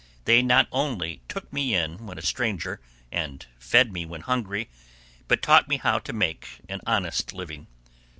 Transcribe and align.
They 0.25 0.41
not 0.41 0.67
only 0.71 1.21
"took 1.27 1.53
me 1.53 1.75
in 1.75 2.07
when 2.07 2.17
a 2.17 2.23
stranger" 2.23 2.81
and 3.11 3.45
"fed 3.59 3.93
me 3.93 4.03
when 4.03 4.21
hungry," 4.21 4.67
but 5.27 5.43
taught 5.43 5.67
me 5.67 5.77
how 5.77 5.99
to 5.99 6.11
make 6.11 6.47
an 6.67 6.81
honest 6.87 7.33
living. 7.33 7.67